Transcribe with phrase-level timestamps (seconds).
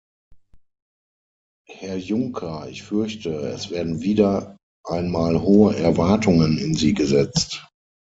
[1.67, 7.63] Herr Juncker, ich fürchte, es werden wieder einmal hohe Erwartungen in Sie gesetzt.